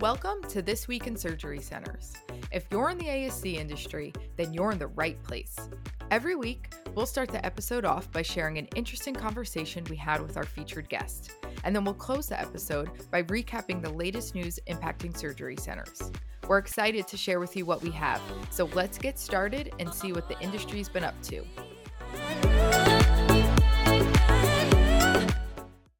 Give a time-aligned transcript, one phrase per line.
[0.00, 2.12] Welcome to This Week in Surgery Centers.
[2.52, 5.56] If you're in the ASC industry, then you're in the right place.
[6.10, 10.36] Every week, we'll start the episode off by sharing an interesting conversation we had with
[10.36, 11.30] our featured guest.
[11.64, 16.12] And then we'll close the episode by recapping the latest news impacting surgery centers.
[16.46, 18.20] We're excited to share with you what we have.
[18.50, 21.42] So let's get started and see what the industry's been up to.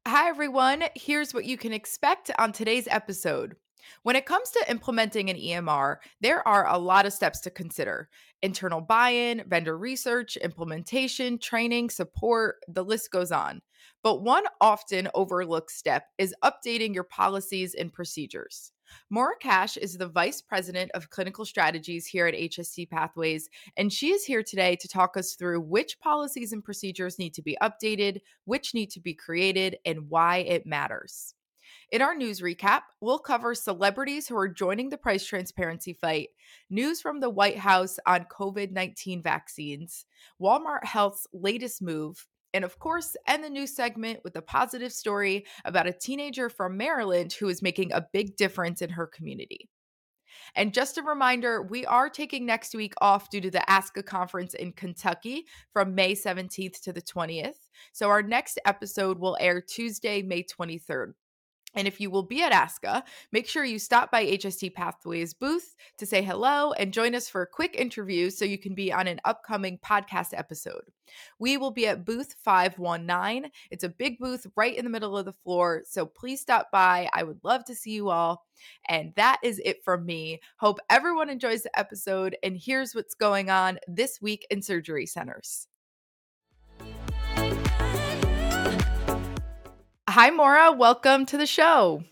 [0.05, 0.83] Hi, everyone.
[0.93, 3.55] Here's what you can expect on today's episode.
[4.03, 8.09] When it comes to implementing an EMR, there are a lot of steps to consider
[8.41, 13.61] internal buy in, vendor research, implementation, training, support, the list goes on.
[14.03, 18.71] But one often overlooked step is updating your policies and procedures.
[19.09, 24.11] Maura Cash is the Vice President of Clinical Strategies here at HST Pathways, and she
[24.11, 28.21] is here today to talk us through which policies and procedures need to be updated,
[28.45, 31.33] which need to be created, and why it matters.
[31.89, 36.29] In our news recap, we'll cover celebrities who are joining the price transparency fight,
[36.69, 40.05] news from the White House on COVID 19 vaccines,
[40.41, 45.45] Walmart Health's latest move, and of course, end the news segment with a positive story
[45.63, 49.69] about a teenager from Maryland who is making a big difference in her community.
[50.55, 54.53] And just a reminder, we are taking next week off due to the ASCA conference
[54.53, 57.69] in Kentucky from May 17th to the 20th.
[57.93, 61.13] So our next episode will air Tuesday, May 23rd.
[61.77, 65.75] And if you will be at ASCA, make sure you stop by HST Pathways booth
[65.99, 69.05] to say hello and join us for a quick interview so you can be on
[69.05, 70.81] an upcoming podcast episode.
[71.37, 73.51] We will be at booth 519.
[73.69, 77.07] It's a big booth right in the middle of the floor, so please stop by.
[77.13, 78.47] I would love to see you all.
[78.89, 80.41] And that is it from me.
[80.57, 85.67] Hope everyone enjoys the episode and here's what's going on this week in surgery centers.
[90.19, 90.71] Hi, Maura.
[90.71, 92.03] Welcome to the show.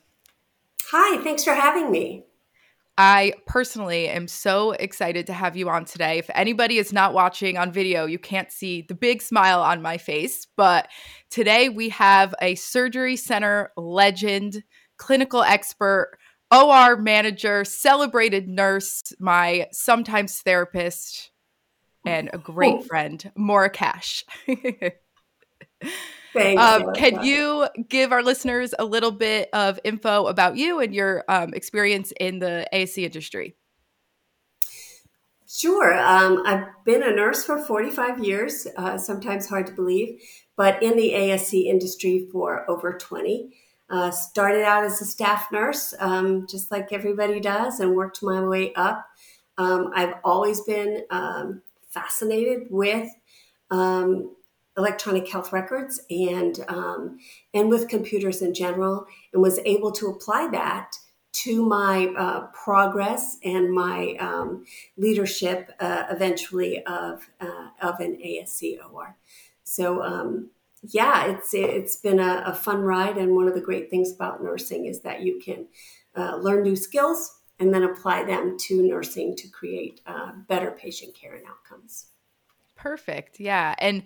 [0.91, 2.25] Hi, thanks for having me.
[2.99, 6.19] I personally am so excited to have you on today.
[6.19, 9.97] If anybody is not watching on video, you can't see the big smile on my
[9.97, 10.45] face.
[10.55, 10.87] But
[11.31, 14.63] today we have a surgery center legend,
[14.97, 16.19] clinical expert,
[16.51, 21.31] OR manager, celebrated nurse, my sometimes therapist,
[22.05, 22.81] and a great oh.
[22.83, 24.25] friend, Maura Cash.
[26.35, 26.61] Thanks.
[26.61, 31.23] Um, can you give our listeners a little bit of info about you and your
[31.27, 33.55] um, experience in the ASC industry?
[35.47, 35.97] Sure.
[35.97, 40.21] Um, I've been a nurse for 45 years, uh, sometimes hard to believe,
[40.57, 43.55] but in the ASC industry for over 20.
[43.87, 48.43] Uh, started out as a staff nurse, um, just like everybody does, and worked my
[48.43, 49.05] way up.
[49.57, 53.07] Um, I've always been um, fascinated with
[53.69, 54.35] um,
[54.77, 57.17] electronic health records and um,
[57.53, 60.95] and with computers in general, and was able to apply that
[61.33, 64.65] to my uh, progress and my um,
[64.97, 69.17] leadership uh, eventually of uh, of an ASC OR.
[69.63, 73.89] So um, yeah, it's it's been a, a, fun ride, and one of the great
[73.89, 75.67] things about nursing is that you can
[76.15, 81.15] uh, learn new skills and then apply them to nursing to create uh, better patient
[81.15, 82.07] care and outcomes.
[82.75, 83.39] Perfect.
[83.39, 84.03] Yeah, and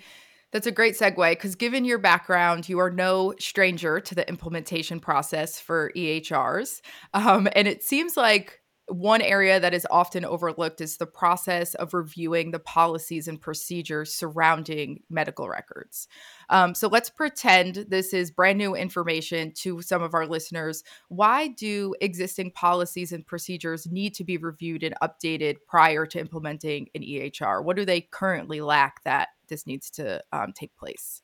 [0.52, 5.00] that's a great segue because, given your background, you are no stranger to the implementation
[5.00, 6.82] process for EHRs.
[7.14, 11.94] Um, and it seems like one area that is often overlooked is the process of
[11.94, 16.08] reviewing the policies and procedures surrounding medical records.
[16.50, 20.84] Um, so let's pretend this is brand new information to some of our listeners.
[21.10, 26.90] Why do existing policies and procedures need to be reviewed and updated prior to implementing
[26.96, 27.64] an EHR?
[27.64, 31.22] What do they currently lack that this needs to um, take place?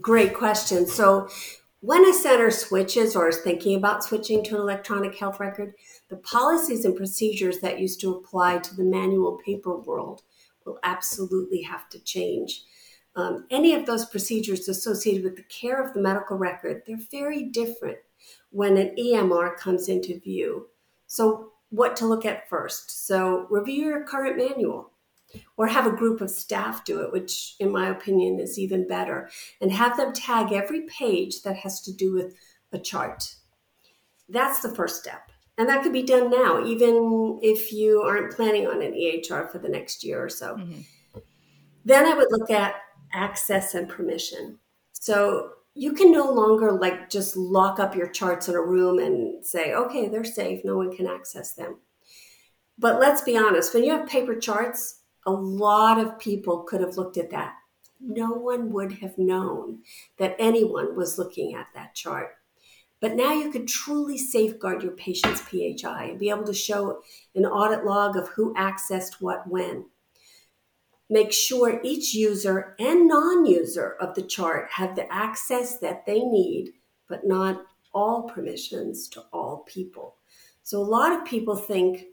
[0.00, 0.86] Great question.
[0.86, 1.28] So,
[1.80, 5.72] when a center switches or is thinking about switching to an electronic health record,
[6.08, 10.22] the policies and procedures that used to apply to the manual paper world
[10.66, 12.62] will absolutely have to change.
[13.16, 17.44] Um, any of those procedures associated with the care of the medical record, they're very
[17.44, 17.98] different
[18.50, 20.68] when an EMR comes into view.
[21.06, 23.06] So, what to look at first?
[23.06, 24.89] So, review your current manual
[25.56, 29.30] or have a group of staff do it, which, in my opinion, is even better,
[29.60, 32.34] and have them tag every page that has to do with
[32.72, 33.36] a chart.
[34.28, 35.30] That's the first step.
[35.58, 39.58] And that could be done now, even if you aren't planning on an EHR for
[39.58, 40.56] the next year or so.
[40.56, 40.80] Mm-hmm.
[41.84, 42.76] Then I would look at
[43.12, 44.58] access and permission.
[44.92, 49.44] So you can no longer like just lock up your charts in a room and
[49.44, 51.78] say, okay, they're safe, no one can access them.
[52.78, 56.96] But let's be honest, when you have paper charts, a lot of people could have
[56.96, 57.54] looked at that.
[58.00, 59.80] No one would have known
[60.16, 62.36] that anyone was looking at that chart.
[63.00, 67.02] But now you could truly safeguard your patient's PHI and be able to show
[67.34, 69.86] an audit log of who accessed what when.
[71.08, 76.20] Make sure each user and non user of the chart have the access that they
[76.20, 76.72] need,
[77.08, 80.16] but not all permissions to all people.
[80.62, 82.04] So a lot of people think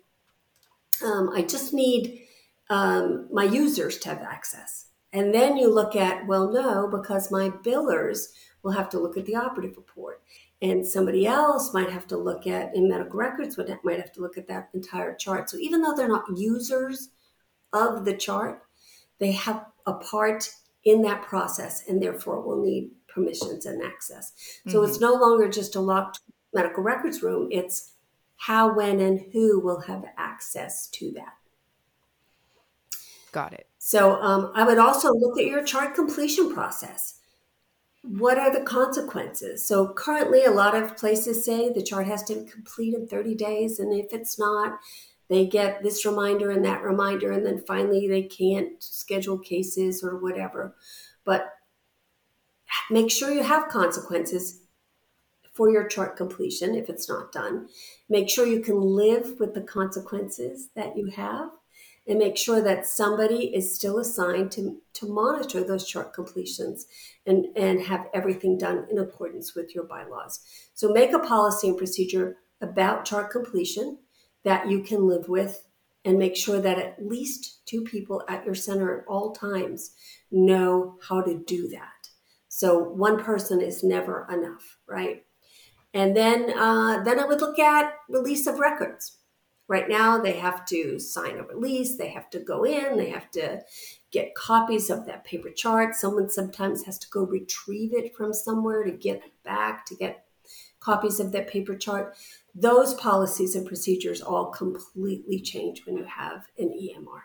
[1.04, 2.24] um, I just need
[2.70, 4.86] um, my users to have access.
[5.14, 8.28] And then you look at, well, no, because my billers
[8.62, 10.22] will have to look at the operative report.
[10.62, 14.38] And somebody else might have to look at, in medical records, might have to look
[14.38, 15.50] at that entire chart.
[15.50, 17.10] So even though they're not users
[17.74, 18.64] of the chart,
[19.20, 20.50] they have a part
[20.84, 24.34] in that process and therefore will need permissions and access.
[24.68, 24.90] So mm-hmm.
[24.90, 26.20] it's no longer just a locked
[26.54, 27.94] medical records room, it's
[28.38, 31.34] how, when, and who will have access to that.
[33.32, 33.68] Got it.
[33.78, 37.20] So um, I would also look at your chart completion process.
[38.04, 39.66] What are the consequences?
[39.66, 43.36] So currently, a lot of places say the chart has to be complete in 30
[43.36, 44.80] days, and if it's not,
[45.30, 50.18] they get this reminder and that reminder, and then finally they can't schedule cases or
[50.18, 50.76] whatever.
[51.26, 51.54] But
[52.90, 54.62] make sure you have consequences
[55.54, 57.68] for your chart completion if it's not done.
[58.10, 61.50] Make sure you can live with the consequences that you have
[62.08, 66.86] and make sure that somebody is still assigned to, to monitor those chart completions
[67.26, 70.40] and, and have everything done in accordance with your bylaws.
[70.74, 74.00] So make a policy and procedure about chart completion
[74.44, 75.68] that you can live with
[76.06, 79.92] and make sure that at least two people at your center at all times
[80.32, 81.90] know how to do that.
[82.48, 85.26] So one person is never enough, right?
[85.94, 89.18] And then, uh, then I would look at release of records.
[89.68, 93.30] Right now, they have to sign a release, they have to go in, they have
[93.32, 93.62] to
[94.12, 95.96] get copies of that paper chart.
[95.96, 100.26] Someone sometimes has to go retrieve it from somewhere to get back, to get
[100.80, 102.16] copies of that paper chart.
[102.56, 107.22] Those policies and procedures all completely change when you have an EMR.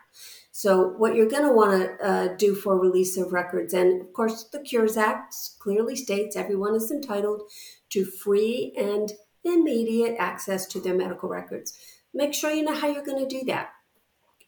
[0.51, 4.13] So, what you're going to want to uh, do for release of records, and of
[4.13, 7.43] course, the Cures Act clearly states everyone is entitled
[7.89, 9.13] to free and
[9.43, 11.73] immediate access to their medical records.
[12.13, 13.71] Make sure you know how you're going to do that.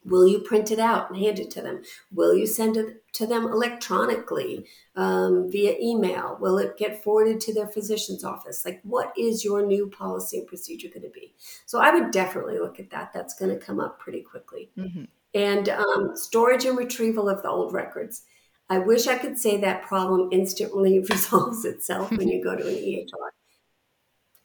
[0.06, 1.82] Will you print it out and hand it to them?
[2.12, 6.38] Will you send it to them electronically um, via email?
[6.40, 8.64] Will it get forwarded to their physician's office?
[8.64, 11.34] Like, what is your new policy and procedure going to be?
[11.66, 13.12] So, I would definitely look at that.
[13.12, 14.70] That's going to come up pretty quickly.
[14.78, 15.04] Mm-hmm.
[15.34, 18.22] And um, storage and retrieval of the old records.
[18.70, 22.74] I wish I could say that problem instantly resolves itself when you go to an
[22.74, 23.30] EHR.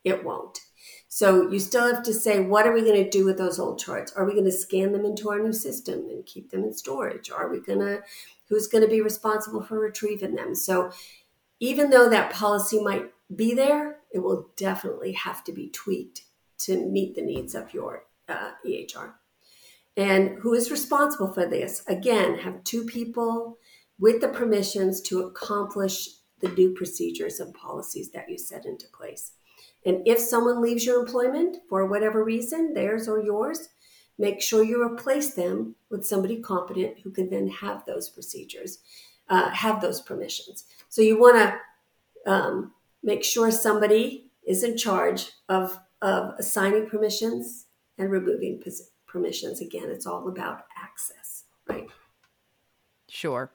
[0.04, 0.60] It won't.
[1.08, 3.80] So you still have to say, what are we going to do with those old
[3.80, 4.14] charts?
[4.14, 7.30] Are we going to scan them into our new system and keep them in storage?
[7.30, 8.02] Are we going to,
[8.48, 10.56] who's going to be responsible for retrieving them?
[10.56, 10.92] So
[11.60, 16.24] even though that policy might be there, it will definitely have to be tweaked
[16.60, 19.14] to meet the needs of your uh, EHR.
[19.98, 21.84] And who is responsible for this?
[21.88, 23.58] Again, have two people
[24.00, 26.08] with the permissions to accomplish
[26.40, 29.34] the new procedures and policies that you set into place.
[29.86, 33.70] And if someone leaves your employment for whatever reason, theirs or yours,
[34.18, 38.80] make sure you replace them with somebody competent who can then have those procedures,
[39.30, 40.66] uh, have those permissions.
[40.90, 47.66] So you want to um, make sure somebody is in charge of, of assigning permissions
[47.98, 48.62] and removing
[49.08, 49.62] permissions.
[49.62, 51.88] Again, it's all about access, right?
[53.10, 53.52] Sure.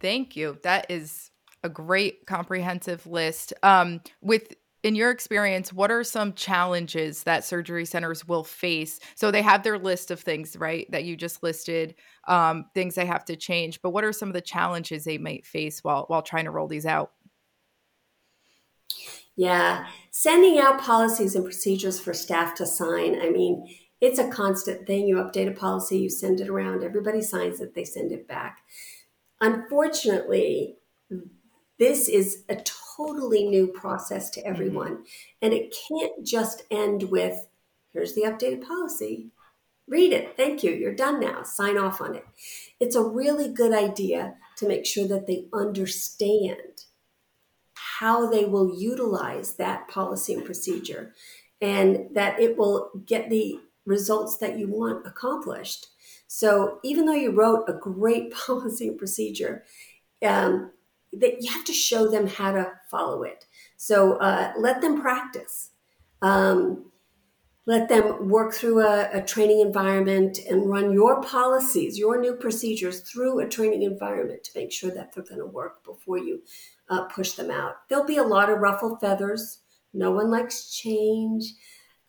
[0.00, 0.58] Thank you.
[0.62, 1.30] That is
[1.62, 3.52] a great comprehensive list.
[3.62, 8.98] Um, with in your experience, what are some challenges that surgery centers will face?
[9.14, 11.94] So they have their list of things, right, that you just listed,
[12.26, 13.80] um, things they have to change.
[13.80, 16.68] But what are some of the challenges they might face while while trying to roll
[16.68, 17.12] these out?
[19.36, 23.20] Yeah, sending out policies and procedures for staff to sign.
[23.20, 23.66] I mean,
[24.00, 25.06] it's a constant thing.
[25.06, 28.58] You update a policy, you send it around, everybody signs it, they send it back.
[29.40, 30.76] Unfortunately,
[31.78, 32.56] this is a
[33.06, 34.50] totally new process to mm-hmm.
[34.50, 34.92] everyone.
[34.92, 35.02] Mm-hmm.
[35.42, 37.46] And it can't just end with
[37.92, 39.30] here's the updated policy.
[39.88, 40.36] Read it.
[40.36, 40.72] Thank you.
[40.72, 41.42] You're done now.
[41.42, 42.24] Sign off on it.
[42.80, 46.84] It's a really good idea to make sure that they understand
[47.74, 51.12] how they will utilize that policy and procedure
[51.60, 55.88] and that it will get the results that you want accomplished.
[56.26, 59.64] So even though you wrote a great policy and procedure,
[60.24, 60.70] um,
[61.12, 63.46] that you have to show them how to follow it.
[63.76, 65.70] So uh, let them practice.
[66.22, 66.92] Um,
[67.66, 73.00] let them work through a, a, training environment and run your policies, your new procedures
[73.00, 76.42] through a training environment to make sure that they're going to work before you
[76.90, 77.88] uh, push them out.
[77.88, 79.60] There'll be a lot of ruffled feathers.
[79.94, 81.54] No one likes change,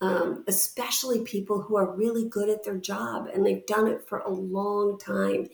[0.01, 4.19] um, especially people who are really good at their job and they've done it for
[4.19, 5.48] a long time.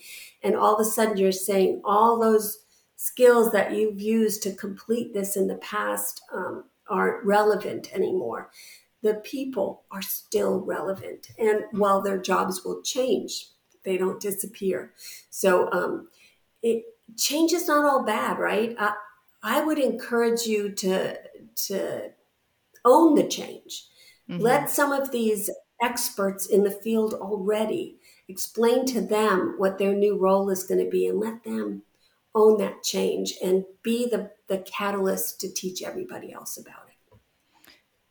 [0.44, 2.60] And all of a sudden, you're saying all those
[3.02, 8.52] skills that you've used to complete this in the past um, aren't relevant anymore.
[9.04, 11.30] The people are still relevant.
[11.38, 13.48] And while their jobs will change,
[13.86, 14.92] they don't disappear.
[15.30, 16.10] So, um,
[16.62, 16.84] it,
[17.18, 18.76] change is not all bad, right?
[18.78, 18.96] I,
[19.42, 21.18] I would encourage you to
[21.68, 22.12] to
[22.84, 23.86] own the change.
[24.30, 24.42] Mm-hmm.
[24.42, 25.50] Let some of these
[25.82, 30.92] experts in the field already explain to them what their new role is going to
[30.92, 31.84] be and let them
[32.36, 36.90] own that change and be the, the catalyst to teach everybody else about it.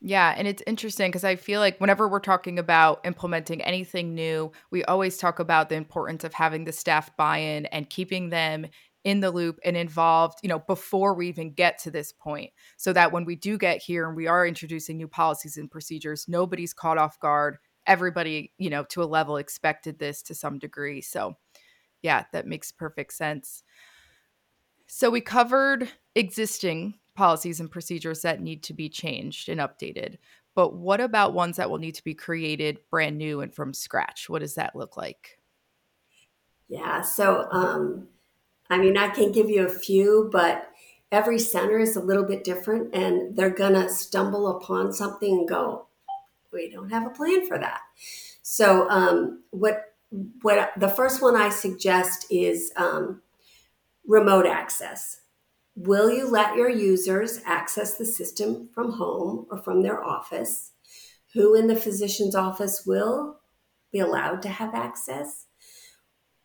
[0.00, 4.52] Yeah, and it's interesting because I feel like whenever we're talking about implementing anything new,
[4.70, 8.66] we always talk about the importance of having the staff buy in and keeping them
[9.02, 12.92] in the loop and involved, you know, before we even get to this point, so
[12.92, 16.74] that when we do get here and we are introducing new policies and procedures, nobody's
[16.74, 17.58] caught off guard.
[17.86, 21.00] Everybody, you know, to a level expected this to some degree.
[21.00, 21.36] So,
[22.02, 23.64] yeah, that makes perfect sense.
[24.88, 30.16] So, we covered existing policies and procedures that need to be changed and updated.
[30.54, 34.28] But what about ones that will need to be created brand new and from scratch?
[34.28, 35.38] What does that look like?
[36.68, 38.08] Yeah, so um,
[38.70, 40.70] I mean, I can give you a few, but
[41.12, 45.48] every center is a little bit different and they're going to stumble upon something and
[45.48, 45.86] go,
[46.52, 47.80] we don't have a plan for that.
[48.42, 49.94] So, um, what,
[50.42, 53.22] what the first one I suggest is um,
[54.08, 55.20] remote access.
[55.76, 60.72] Will you let your users access the system from home or from their office?
[61.34, 63.38] Who in the physician's office will
[63.92, 65.46] be allowed to have access?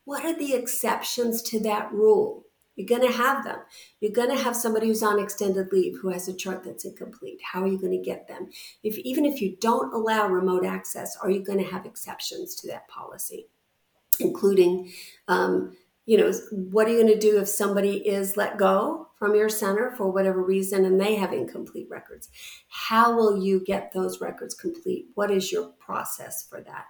[0.06, 2.46] what are the exceptions to that rule?
[2.76, 3.60] You're going to have them.
[4.00, 7.40] You're going to have somebody who's on extended leave who has a chart that's incomplete.
[7.44, 8.50] How are you going to get them?
[8.84, 12.68] If even if you don't allow remote access, are you going to have exceptions to
[12.68, 13.48] that policy,
[14.20, 14.92] including
[15.28, 19.36] um, you know, what are you going to do if somebody is let go from
[19.36, 22.30] your center for whatever reason and they have incomplete records?
[22.68, 25.08] How will you get those records complete?
[25.16, 26.86] What is your process for that?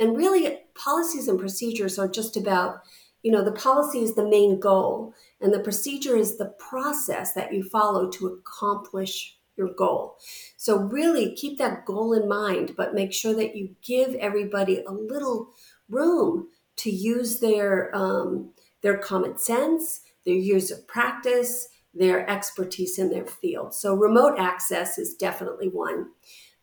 [0.00, 2.80] And really, policies and procedures are just about,
[3.22, 7.52] you know, the policy is the main goal, and the procedure is the process that
[7.52, 10.16] you follow to accomplish your goal.
[10.56, 14.92] So, really keep that goal in mind, but make sure that you give everybody a
[14.92, 15.50] little
[15.88, 16.48] room
[16.78, 18.50] to use their um,
[18.82, 23.74] their common sense, their years of practice, their expertise in their field.
[23.74, 26.06] So remote access is definitely one.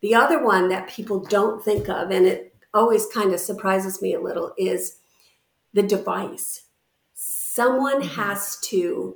[0.01, 4.13] The other one that people don't think of, and it always kind of surprises me
[4.13, 4.97] a little, is
[5.73, 6.63] the device.
[7.13, 8.21] Someone mm-hmm.
[8.21, 9.15] has to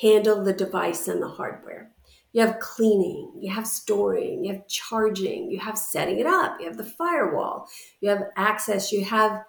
[0.00, 1.90] handle the device and the hardware.
[2.32, 6.66] You have cleaning, you have storing, you have charging, you have setting it up, you
[6.66, 7.66] have the firewall,
[8.00, 9.42] you have access, you have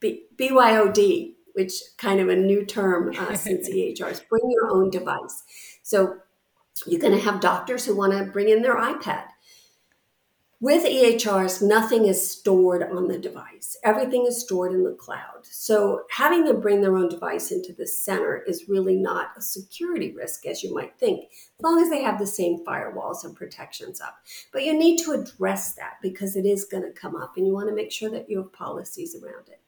[0.00, 4.28] B- BYOD, which kind of a new term uh, since EHRs.
[4.28, 5.42] Bring your own device.
[5.82, 6.16] So
[6.86, 9.24] you're going to have doctors who want to bring in their iPad.
[10.60, 13.76] With EHRs, nothing is stored on the device.
[13.84, 15.44] Everything is stored in the cloud.
[15.44, 20.12] So having them bring their own device into the center is really not a security
[20.12, 24.00] risk as you might think, as long as they have the same firewalls and protections
[24.00, 24.16] up.
[24.52, 27.52] But you need to address that because it is going to come up and you
[27.52, 29.60] want to make sure that you have policies around it.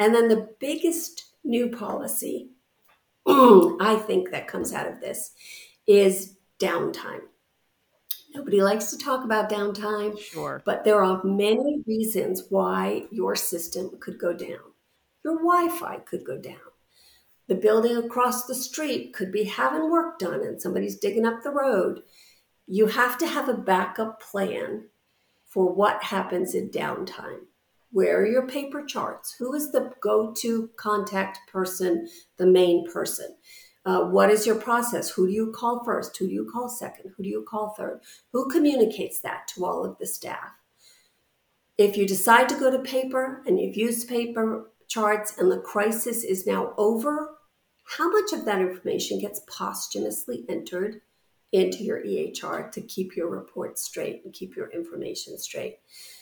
[0.00, 2.50] And then the biggest new policy
[3.28, 5.32] I think that comes out of this
[5.86, 7.20] is downtime.
[8.38, 10.16] Nobody likes to talk about downtime.
[10.16, 10.62] Sure.
[10.64, 14.60] But there are many reasons why your system could go down.
[15.24, 16.54] Your Wi Fi could go down.
[17.48, 21.50] The building across the street could be having work done and somebody's digging up the
[21.50, 22.02] road.
[22.68, 24.84] You have to have a backup plan
[25.48, 27.40] for what happens in downtime.
[27.90, 29.34] Where are your paper charts?
[29.40, 33.34] Who is the go to contact person, the main person?
[33.88, 35.08] Uh, what is your process?
[35.08, 36.14] Who do you call first?
[36.18, 37.10] Who do you call second?
[37.16, 38.02] Who do you call third?
[38.32, 40.50] Who communicates that to all of the staff?
[41.78, 46.22] If you decide to go to paper and you've used paper charts and the crisis
[46.22, 47.38] is now over,
[47.96, 51.00] how much of that information gets posthumously entered
[51.52, 55.78] into your EHR to keep your report straight and keep your information straight?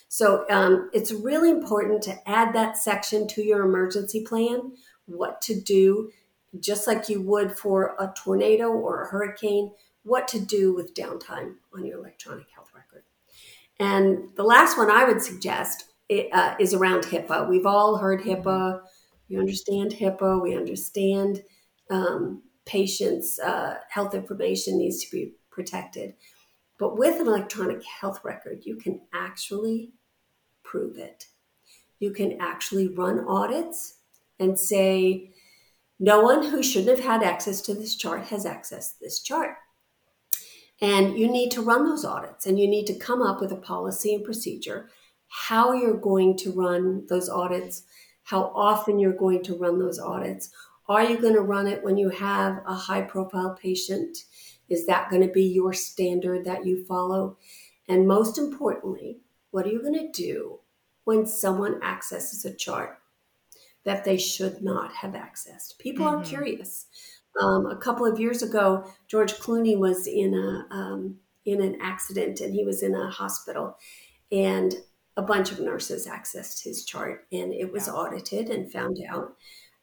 [0.07, 4.75] So um, it's really important to add that section to your emergency plan,
[5.07, 6.13] what to do
[6.61, 9.73] just like you would for a tornado or a hurricane,
[10.03, 13.05] what to do with downtime on your electronic health record.
[13.79, 17.49] And the last one I would suggest uh, is around HIPAA.
[17.49, 18.81] We've all heard HIPAA.
[19.29, 20.43] We understand HIPAA.
[20.43, 21.43] We understand
[21.91, 26.15] um, patients' uh, health information needs to be protected.
[26.79, 29.93] But with an electronic health record, you can actually
[30.63, 31.27] prove it.
[31.99, 33.95] You can actually run audits
[34.39, 35.33] and say,
[35.99, 39.57] no one who shouldn't have had access to this chart has accessed this chart.
[40.81, 43.57] And you need to run those audits and you need to come up with a
[43.57, 44.91] policy and procedure
[45.29, 47.85] how you're going to run those audits,
[48.25, 50.51] how often you're going to run those audits.
[50.89, 54.19] Are you going to run it when you have a high profile patient?
[54.69, 57.39] Is that going to be your standard that you follow?
[57.89, 60.61] And most importantly, what are you going to do
[61.05, 62.99] when someone accesses a chart
[63.87, 65.79] that they should not have accessed?
[65.79, 66.21] People mm-hmm.
[66.21, 66.87] are curious.
[67.41, 72.41] Um, a couple of years ago, George Clooney was in a um, in an accident
[72.41, 73.79] and he was in a hospital,
[74.33, 74.75] and
[75.17, 77.95] a bunch of nurses accessed his chart, and it was yeah.
[77.95, 79.35] audited and found out.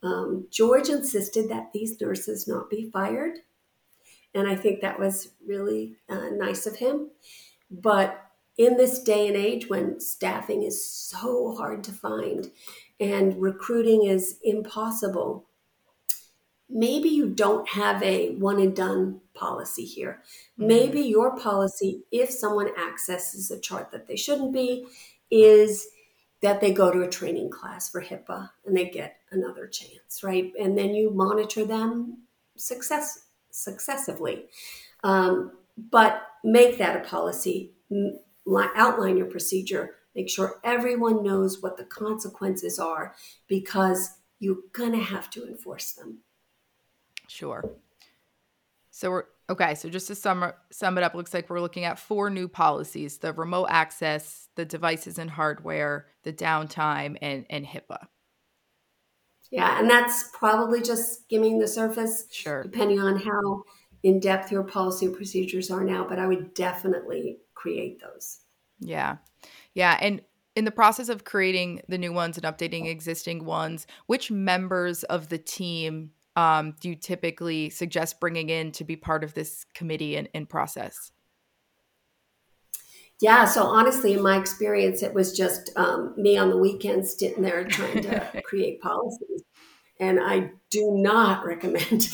[0.04, 3.40] Um, George insisted that these nurses not be fired,
[4.36, 7.10] and I think that was really uh, nice of him.
[7.72, 8.20] But
[8.58, 12.52] in this day and age when staffing is so hard to find
[13.04, 15.46] and recruiting is impossible,
[16.70, 20.22] maybe you don't have a one and done policy here.
[20.60, 20.68] Mm-hmm.
[20.68, 24.88] Maybe your policy, if someone accesses a chart that they shouldn't be,
[25.30, 25.88] is
[26.42, 30.52] that they go to a training class for HIPAA and they get another chance, right?
[30.60, 32.24] And then you monitor them
[32.56, 34.46] success successively.
[35.04, 37.74] Um, but make that a policy,
[38.76, 43.16] outline your procedure, make sure everyone knows what the consequences are
[43.48, 46.20] because you're going to have to enforce them.
[47.28, 47.78] Sure.
[48.92, 49.74] So we're okay.
[49.76, 53.18] So just to sum sum it up, looks like we're looking at four new policies:
[53.18, 58.08] the remote access, the devices and hardware, the downtime, and and HIPAA.
[59.50, 62.26] Yeah, and that's probably just skimming the surface.
[62.32, 62.64] Sure.
[62.64, 63.64] Depending on how
[64.04, 68.40] in depth your policy procedures are now, but I would definitely create those.
[68.80, 69.18] Yeah.
[69.76, 69.98] Yeah.
[70.00, 70.22] And
[70.56, 75.30] in the process of creating the new ones and updating existing ones, which members of
[75.30, 80.16] the team um, do you typically suggest bringing in to be part of this committee
[80.16, 81.12] and, and process?
[83.22, 87.44] Yeah, so honestly, in my experience, it was just um, me on the weekends sitting
[87.44, 89.44] there trying to create policies.
[90.00, 92.10] And I do not recommend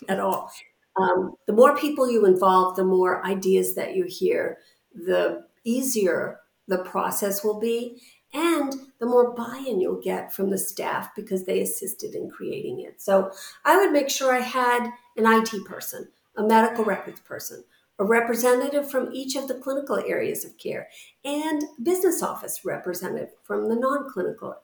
[0.08, 0.50] at all.
[0.96, 4.58] Um, the more people you involve, the more ideas that you hear,
[4.94, 8.00] the easier the process will be,
[8.32, 12.80] and the more buy in you'll get from the staff because they assisted in creating
[12.80, 13.00] it.
[13.00, 13.30] So
[13.64, 17.64] I would make sure I had an IT person, a medical records person,
[17.98, 20.88] a representative from each of the clinical areas of care,
[21.24, 24.56] and business office representative from the non clinical.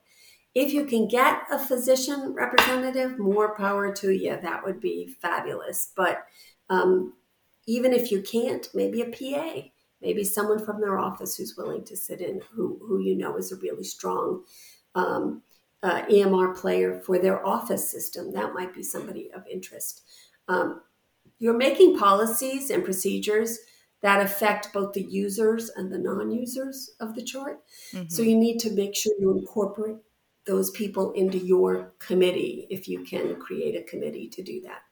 [0.54, 4.38] If you can get a physician representative, more power to you.
[4.42, 5.92] That would be fabulous.
[5.96, 6.26] But
[6.68, 7.14] um,
[7.66, 9.68] even if you can't, maybe a PA,
[10.02, 13.52] maybe someone from their office who's willing to sit in, who, who you know is
[13.52, 14.42] a really strong
[14.94, 15.42] um,
[15.82, 18.32] uh, EMR player for their office system.
[18.32, 20.02] That might be somebody of interest.
[20.48, 20.82] Um,
[21.38, 23.58] you're making policies and procedures
[24.02, 27.62] that affect both the users and the non-users of the chart.
[27.92, 28.08] Mm-hmm.
[28.08, 29.96] So you need to make sure you incorporate
[30.44, 34.82] those people into your committee if you can create a committee to do that.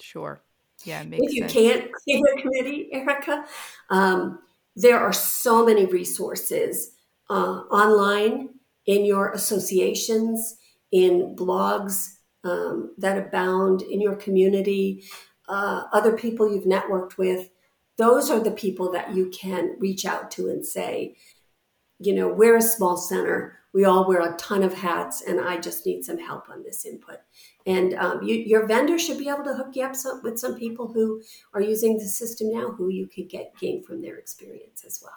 [0.00, 0.42] Sure.
[0.84, 1.24] Yeah, maybe.
[1.24, 1.52] if you sense.
[1.52, 3.44] can't create a committee, Erica,
[3.90, 4.38] um,
[4.76, 6.92] there are so many resources
[7.28, 8.50] uh, online
[8.86, 10.56] in your associations,
[10.90, 12.14] in blogs
[12.44, 15.04] um, that abound in your community
[15.50, 17.50] uh, other people you've networked with,
[17.98, 21.16] those are the people that you can reach out to and say,
[21.98, 23.58] you know, we're a small center.
[23.72, 26.84] We all wear a ton of hats, and I just need some help on this
[26.84, 27.18] input.
[27.66, 30.58] And um, you, your vendor should be able to hook you up some, with some
[30.58, 31.22] people who
[31.54, 35.12] are using the system now, who you could get gain from their experience as well.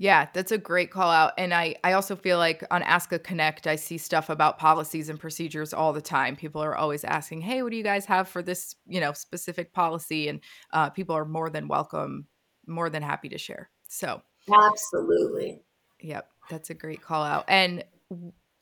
[0.00, 1.34] Yeah, that's a great call out.
[1.36, 5.20] And I, I also feel like on ASCA Connect, I see stuff about policies and
[5.20, 6.36] procedures all the time.
[6.36, 9.74] People are always asking, hey, what do you guys have for this, you know, specific
[9.74, 10.28] policy?
[10.28, 10.40] And
[10.72, 12.26] uh, people are more than welcome,
[12.66, 13.68] more than happy to share.
[13.88, 15.60] So absolutely.
[16.00, 17.44] Yep, that's a great call out.
[17.48, 17.84] And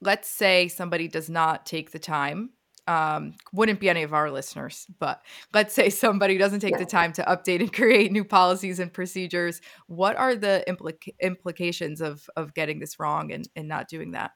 [0.00, 2.50] let's say somebody does not take the time
[2.88, 5.20] um, wouldn't be any of our listeners, but
[5.52, 6.78] let's say somebody doesn't take yeah.
[6.78, 9.60] the time to update and create new policies and procedures.
[9.86, 14.30] What are the implica- implications of of getting this wrong and, and not doing that?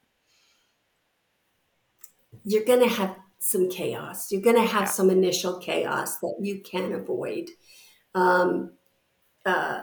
[2.45, 4.31] You're going to have some chaos.
[4.31, 4.87] You're going to have yeah.
[4.87, 7.49] some initial chaos that you can avoid.
[8.15, 8.73] Um,
[9.47, 9.83] uh,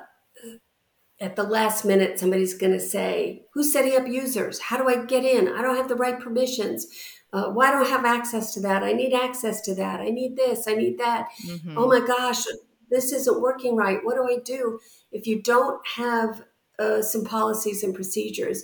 [1.21, 4.59] at the last minute, somebody's going to say, Who's setting up users?
[4.59, 5.47] How do I get in?
[5.47, 6.87] I don't have the right permissions
[7.31, 8.83] uh, don't I have access to that?
[8.83, 9.99] I need access to that.
[9.99, 10.67] I need this.
[10.67, 11.29] I need that.
[11.45, 11.77] Mm-hmm.
[11.77, 12.43] Oh my gosh,
[12.89, 14.03] this isn't working right.
[14.03, 14.79] What do I do?
[15.11, 16.43] If you don't have
[16.79, 18.63] uh, some policies and procedures,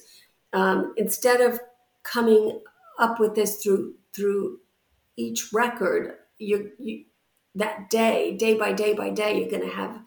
[0.54, 1.60] um, instead of
[2.04, 2.60] coming
[2.98, 4.60] up with this through through
[5.18, 7.04] each record, you, you
[7.54, 10.00] that day, day by day by day, you're going to have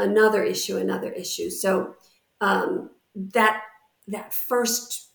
[0.00, 1.50] another issue, another issue.
[1.50, 1.94] So
[2.40, 3.62] um, that
[4.08, 5.10] that first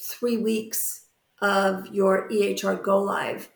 [0.00, 1.06] three weeks
[1.40, 3.50] of your EHR go live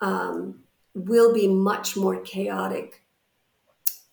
[0.00, 0.60] um,
[0.94, 3.02] will be much more chaotic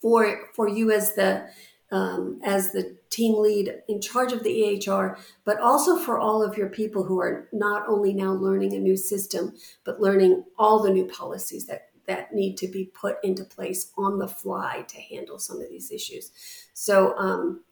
[0.01, 1.49] for for you as the
[1.91, 6.55] um, as the team lead in charge of the EHR, but also for all of
[6.57, 10.91] your people who are not only now learning a new system, but learning all the
[10.91, 15.37] new policies that that need to be put into place on the fly to handle
[15.37, 16.31] some of these issues.
[16.73, 17.63] So um,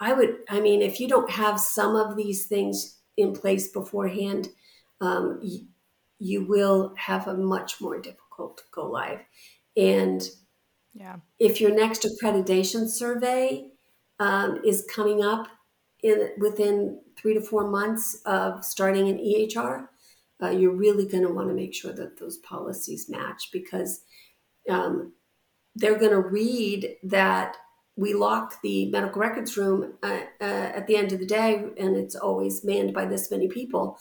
[0.00, 4.48] I would, I mean, if you don't have some of these things in place beforehand,
[5.02, 5.66] um, you,
[6.18, 9.20] you will have a much more difficult go live.
[9.76, 10.26] And
[10.94, 11.16] yeah.
[11.38, 13.68] if your next accreditation survey
[14.18, 15.48] um, is coming up
[16.02, 19.88] in within three to four months of starting an EHR,
[20.42, 24.02] uh, you're really going to want to make sure that those policies match because
[24.68, 25.12] um,
[25.76, 27.56] they're going to read that
[27.96, 31.96] we lock the medical records room uh, uh, at the end of the day and
[31.96, 33.98] it's always manned by this many people.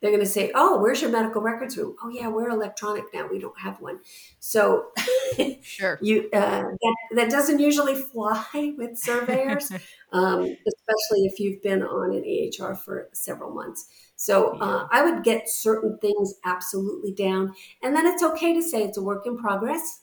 [0.00, 1.94] They're going to say oh where's your medical records room?
[2.02, 4.00] Oh yeah we're electronic now we don't have one.
[4.38, 4.86] So
[5.62, 5.98] sure.
[6.00, 8.46] you uh, that, that doesn't usually fly
[8.78, 9.70] with surveyors
[10.12, 13.86] um, especially if you've been on an ehr for several months
[14.20, 18.82] so uh, i would get certain things absolutely down and then it's okay to say
[18.82, 20.02] it's a work in progress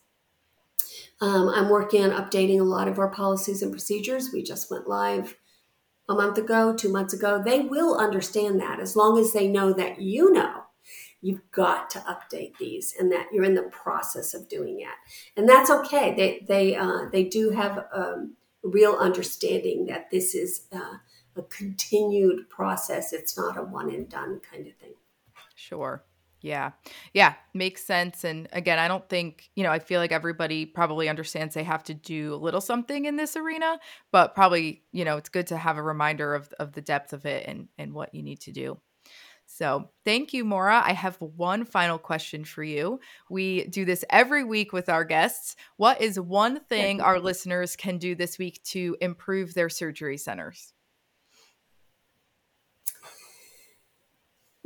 [1.20, 4.32] um, I'm working on updating a lot of our policies and procedures.
[4.32, 5.36] We just went live
[6.10, 7.42] a month ago, two months ago.
[7.44, 10.64] They will understand that as long as they know that you know
[11.22, 14.88] you've got to update these and that you're in the process of doing it.
[15.36, 16.14] And that's okay.
[16.16, 20.98] They they uh, they do have um, real understanding that this is uh,
[21.38, 23.14] a continued process.
[23.14, 24.94] It's not a one and done kind of thing.
[25.56, 26.04] Sure.
[26.42, 26.72] Yeah.
[27.14, 27.34] Yeah.
[27.54, 28.24] Makes sense.
[28.24, 31.84] And again, I don't think, you know, I feel like everybody probably understands they have
[31.86, 33.80] to do a little something in this arena,
[34.12, 37.26] but probably, you know, it's good to have a reminder of, of the depth of
[37.26, 38.80] it and, and what you need to do.
[39.50, 40.82] So, thank you, Maura.
[40.86, 43.00] I have one final question for you.
[43.30, 45.56] We do this every week with our guests.
[45.78, 50.74] What is one thing our listeners can do this week to improve their surgery centers?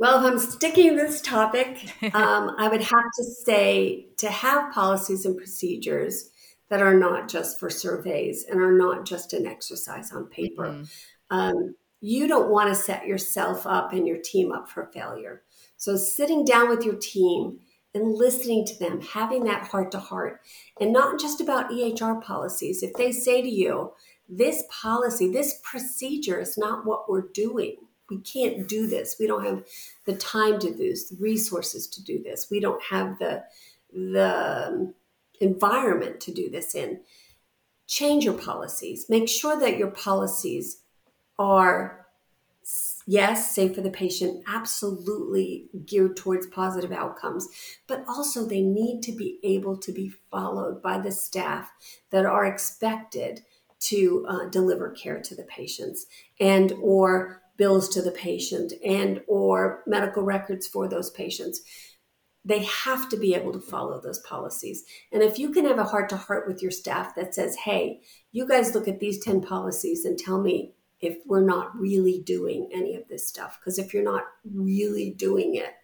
[0.02, 5.24] Well, if I'm sticking this topic, um, I would have to say to have policies
[5.24, 6.28] and procedures
[6.70, 10.64] that are not just for surveys and are not just an exercise on paper.
[10.66, 10.84] Mm-hmm.
[11.30, 15.42] Um, you don't want to set yourself up and your team up for failure.
[15.76, 17.60] So, sitting down with your team
[17.94, 20.40] and listening to them, having that heart to heart,
[20.80, 22.82] and not just about EHR policies.
[22.82, 23.92] If they say to you,
[24.28, 27.76] this policy, this procedure is not what we're doing
[28.12, 29.16] we can't do this.
[29.18, 29.64] We don't have
[30.04, 32.48] the time to do this, the resources to do this.
[32.50, 33.44] We don't have the
[33.92, 34.92] the
[35.40, 37.00] environment to do this in.
[37.86, 39.06] Change your policies.
[39.08, 40.78] Make sure that your policies
[41.38, 42.06] are
[43.06, 47.48] yes, safe for the patient, absolutely geared towards positive outcomes,
[47.86, 51.72] but also they need to be able to be followed by the staff
[52.10, 53.42] that are expected
[53.80, 56.06] to uh, deliver care to the patients
[56.38, 61.60] and or bills to the patient and or medical records for those patients
[62.44, 64.84] they have to be able to follow those policies.
[65.12, 68.00] And if you can have a heart to heart with your staff that says hey
[68.30, 72.68] you guys look at these 10 policies and tell me if we're not really doing
[72.72, 75.74] any of this stuff because if you're not really doing it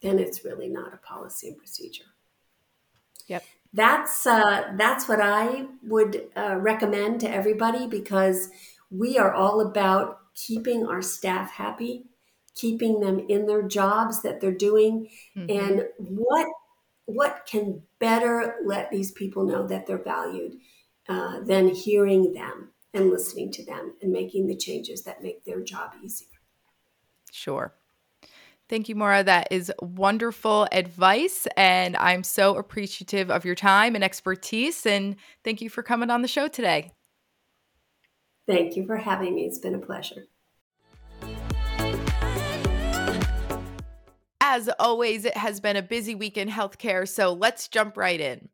[0.00, 2.04] then it's really not a policy and procedure.
[3.28, 3.44] Yep.
[3.72, 8.50] That's uh, that's what i would uh, recommend to everybody because
[8.90, 12.04] we are all about keeping our staff happy,
[12.54, 15.50] keeping them in their jobs that they're doing, mm-hmm.
[15.50, 16.48] and what
[17.06, 20.54] what can better let these people know that they're valued
[21.08, 25.60] uh, than hearing them and listening to them and making the changes that make their
[25.60, 26.28] job easier.
[27.30, 27.74] Sure.
[28.68, 29.22] Thank you, Maura.
[29.24, 31.46] That is wonderful advice.
[31.56, 34.86] And I'm so appreciative of your time and expertise.
[34.86, 36.92] And thank you for coming on the show today.
[38.46, 39.42] Thank you for having me.
[39.46, 40.26] It's been a pleasure.
[44.40, 48.48] As always, it has been a busy week in healthcare, so let's jump right in.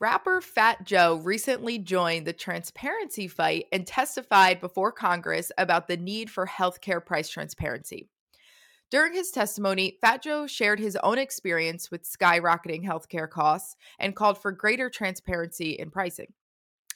[0.00, 6.30] Rapper Fat Joe recently joined the transparency fight and testified before Congress about the need
[6.30, 8.08] for healthcare price transparency.
[8.90, 14.38] During his testimony, Fat Joe shared his own experience with skyrocketing healthcare costs and called
[14.38, 16.32] for greater transparency in pricing.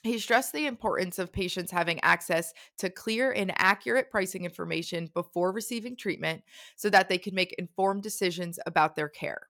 [0.03, 5.51] He stressed the importance of patients having access to clear and accurate pricing information before
[5.51, 6.43] receiving treatment
[6.75, 9.49] so that they can make informed decisions about their care.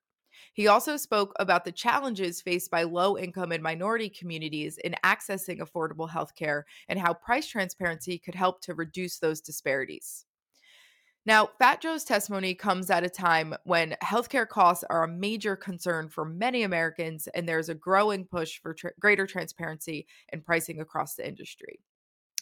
[0.54, 5.60] He also spoke about the challenges faced by low income and minority communities in accessing
[5.60, 10.26] affordable healthcare and how price transparency could help to reduce those disparities.
[11.26, 16.10] Now, Fat Joe's testimony comes at a time when healthcare costs are a major concern
[16.10, 21.16] for many Americans, and there's a growing push for tra- greater transparency and pricing across
[21.16, 21.82] the industry.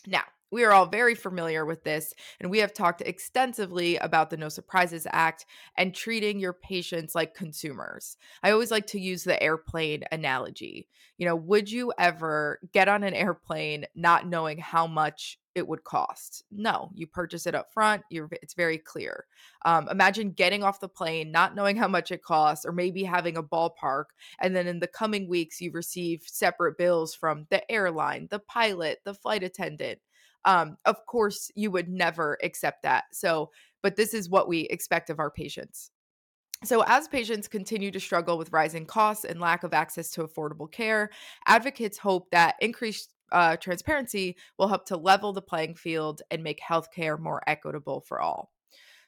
[0.06, 4.38] Now, we are all very familiar with this, and we have talked extensively about the
[4.38, 8.16] No Surprises Act and treating your patients like consumers.
[8.44, 10.88] I always like to use the airplane analogy.
[11.18, 15.84] You know, would you ever get on an airplane not knowing how much it would
[15.84, 16.44] cost?
[16.52, 18.04] No, you purchase it up front.
[18.10, 19.26] You're, it's very clear.
[19.66, 23.38] Um, imagine getting off the plane, not knowing how much it costs, or maybe having
[23.38, 24.06] a ballpark,
[24.40, 29.00] and then in the coming weeks you receive separate bills from the airline, the pilot,
[29.04, 30.00] the flight attendant
[30.48, 33.04] um, of course, you would never accept that.
[33.12, 33.52] So,
[33.84, 35.92] but this is what we expect of our patients.
[36.64, 40.72] So, as patients continue to struggle with rising costs and lack of access to affordable
[40.72, 41.12] care,
[41.48, 46.60] advocates hope that increased uh, transparency will help to level the playing field and make
[46.60, 48.52] healthcare more equitable for all.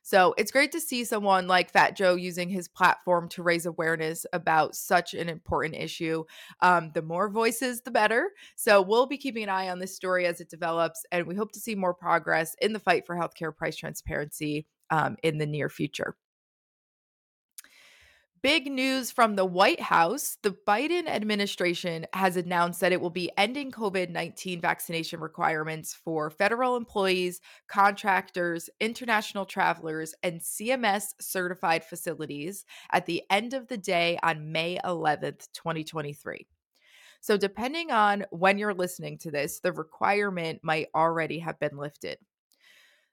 [0.01, 4.25] So it's great to see someone like Fat Joe using his platform to raise awareness
[4.34, 6.23] about such an important issue.
[6.62, 8.29] Um, the more voices, the better.
[8.55, 11.51] So we'll be keeping an eye on this story as it develops, and we hope
[11.51, 15.69] to see more progress in the fight for healthcare price transparency um, in the near
[15.69, 16.15] future.
[18.41, 20.38] Big news from the White House.
[20.43, 26.30] The Biden administration has announced that it will be ending COVID 19 vaccination requirements for
[26.30, 34.17] federal employees, contractors, international travelers, and CMS certified facilities at the end of the day
[34.23, 36.47] on May 11th, 2023.
[37.19, 42.17] So, depending on when you're listening to this, the requirement might already have been lifted.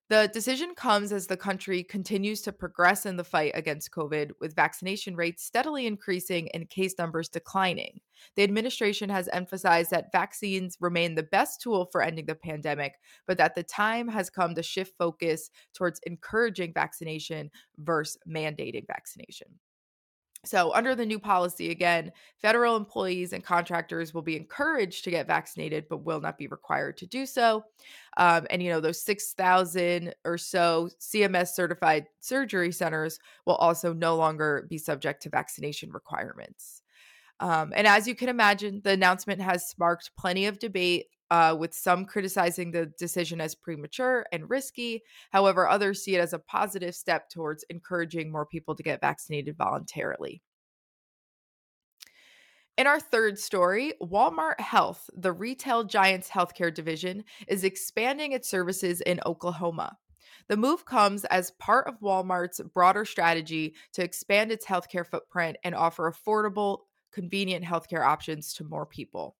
[0.09, 4.55] The decision comes as the country continues to progress in the fight against COVID, with
[4.55, 7.99] vaccination rates steadily increasing and case numbers declining.
[8.37, 12.95] The administration has emphasized that vaccines remain the best tool for ending the pandemic,
[13.27, 19.59] but that the time has come to shift focus towards encouraging vaccination versus mandating vaccination.
[20.47, 25.27] So, under the new policy, again, federal employees and contractors will be encouraged to get
[25.27, 27.65] vaccinated, but will not be required to do so.
[28.17, 34.17] Um, and, you know, those 6,000 or so CMS certified surgery centers will also no
[34.17, 36.83] longer be subject to vaccination requirements.
[37.41, 41.75] Um, and as you can imagine, the announcement has sparked plenty of debate uh, with
[41.75, 45.03] some criticizing the decision as premature and risky.
[45.33, 49.57] However, others see it as a positive step towards encouraging more people to get vaccinated
[49.57, 50.43] voluntarily.
[52.77, 59.01] In our third story, Walmart Health, the retail giant's healthcare division, is expanding its services
[59.01, 59.97] in Oklahoma.
[60.49, 65.75] The move comes as part of Walmart's broader strategy to expand its healthcare footprint and
[65.75, 66.81] offer affordable,
[67.13, 69.37] convenient healthcare options to more people.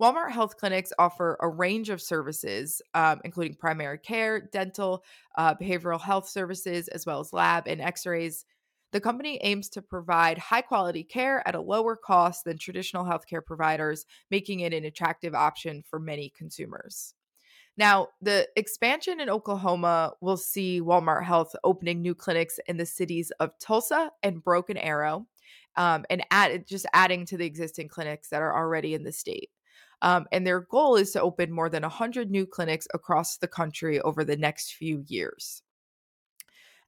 [0.00, 5.02] Walmart Health Clinics offer a range of services, um, including primary care, dental,
[5.36, 8.44] uh, behavioral health services, as well as lab and x rays.
[8.92, 13.44] The company aims to provide high quality care at a lower cost than traditional healthcare
[13.44, 17.14] providers, making it an attractive option for many consumers.
[17.76, 23.30] Now, the expansion in Oklahoma will see Walmart Health opening new clinics in the cities
[23.40, 25.26] of Tulsa and Broken Arrow,
[25.76, 29.50] um, and add, just adding to the existing clinics that are already in the state.
[30.02, 34.00] Um, and their goal is to open more than 100 new clinics across the country
[34.00, 35.62] over the next few years.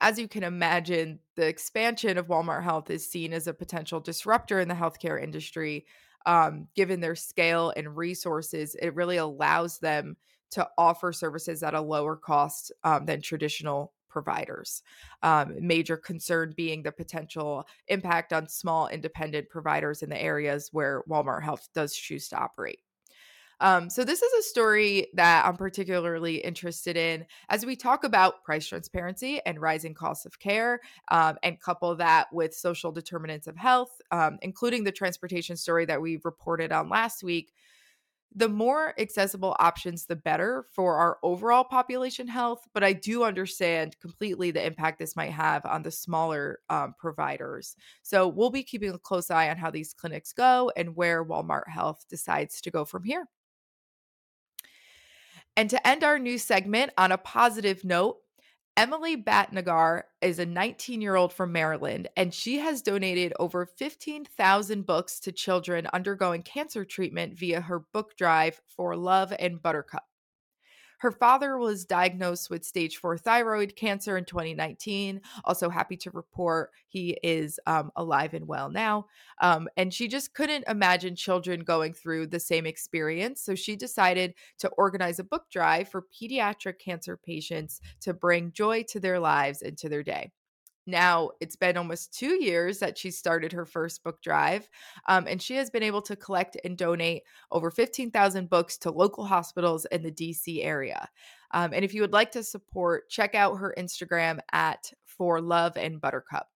[0.00, 4.60] As you can imagine, the expansion of Walmart Health is seen as a potential disruptor
[4.60, 5.86] in the healthcare industry.
[6.26, 10.16] Um, given their scale and resources, it really allows them
[10.52, 14.82] to offer services at a lower cost um, than traditional providers.
[15.22, 21.04] Um, major concern being the potential impact on small independent providers in the areas where
[21.08, 22.80] Walmart Health does choose to operate.
[23.60, 28.42] Um, so, this is a story that I'm particularly interested in as we talk about
[28.42, 33.56] price transparency and rising costs of care, um, and couple that with social determinants of
[33.56, 37.52] health, um, including the transportation story that we reported on last week.
[38.32, 42.60] The more accessible options, the better for our overall population health.
[42.72, 47.74] But I do understand completely the impact this might have on the smaller um, providers.
[48.02, 51.68] So we'll be keeping a close eye on how these clinics go and where Walmart
[51.68, 53.26] Health decides to go from here.
[55.56, 58.18] And to end our new segment on a positive note,
[58.76, 64.86] Emily Bhatnagar is a 19 year old from Maryland, and she has donated over 15,000
[64.86, 70.04] books to children undergoing cancer treatment via her book drive for Love and Buttercup.
[71.00, 75.22] Her father was diagnosed with stage four thyroid cancer in 2019.
[75.44, 79.06] Also, happy to report he is um, alive and well now.
[79.40, 83.40] Um, and she just couldn't imagine children going through the same experience.
[83.40, 88.84] So she decided to organize a book drive for pediatric cancer patients to bring joy
[88.88, 90.32] to their lives and to their day.
[90.90, 94.68] Now, it's been almost two years that she started her first book drive,
[95.06, 99.24] um, and she has been able to collect and donate over 15,000 books to local
[99.24, 101.08] hospitals in the DC area.
[101.52, 105.76] Um, and if you would like to support, check out her Instagram at For Love
[105.76, 106.49] and Buttercup.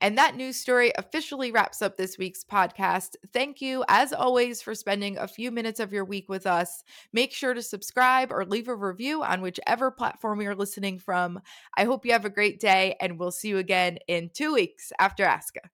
[0.00, 3.16] And that news story officially wraps up this week's podcast.
[3.32, 6.82] Thank you, as always, for spending a few minutes of your week with us.
[7.12, 11.40] Make sure to subscribe or leave a review on whichever platform you're listening from.
[11.76, 14.92] I hope you have a great day, and we'll see you again in two weeks
[14.98, 15.68] after ASCA.